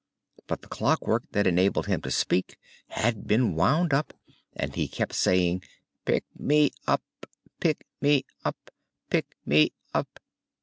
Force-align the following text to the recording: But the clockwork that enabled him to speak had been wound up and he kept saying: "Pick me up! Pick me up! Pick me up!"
But 0.47 0.63
the 0.63 0.67
clockwork 0.67 1.25
that 1.31 1.45
enabled 1.45 1.85
him 1.85 2.01
to 2.01 2.09
speak 2.09 2.57
had 2.87 3.27
been 3.27 3.53
wound 3.53 3.93
up 3.93 4.15
and 4.55 4.73
he 4.73 4.87
kept 4.87 5.13
saying: 5.13 5.61
"Pick 6.05 6.23
me 6.35 6.71
up! 6.87 7.03
Pick 7.59 7.85
me 8.01 8.25
up! 8.43 8.71
Pick 9.11 9.37
me 9.45 9.73
up!" 9.93 10.19